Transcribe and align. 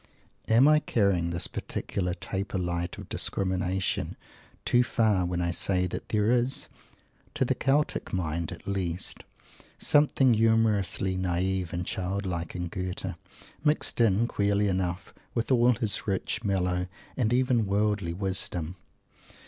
Am 0.47 0.67
I 0.67 0.79
carrying 0.79 1.29
this 1.29 1.45
particular 1.45 2.15
taper 2.15 2.57
light 2.57 2.97
of 2.97 3.07
discrimination 3.07 4.17
too 4.65 4.81
far 4.83 5.27
when 5.27 5.41
I 5.43 5.51
say 5.51 5.85
that 5.85 6.09
there 6.09 6.31
is, 6.31 6.67
to 7.35 7.45
the 7.45 7.53
Celtic 7.53 8.11
mind 8.11 8.51
at 8.51 8.65
least, 8.65 9.19
something 9.77 10.33
humorously 10.33 11.15
naive 11.15 11.71
and 11.71 11.85
childlike 11.85 12.55
in 12.55 12.67
Goethe, 12.67 13.13
mixed 13.63 14.01
in, 14.01 14.25
queerly 14.27 14.67
enough, 14.67 15.13
with 15.35 15.51
all 15.51 15.73
his 15.73 16.07
rich, 16.07 16.43
mellow, 16.43 16.87
and 17.15 17.31
even 17.31 17.67
worldly, 17.67 18.13
wisdom? 18.15 18.77